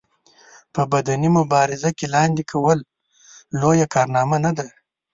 [0.73, 2.79] په بدني مبارزه کې لاندې کول
[3.59, 4.67] لويه کارنامه نه ده.